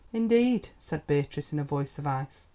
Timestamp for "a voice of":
1.59-2.07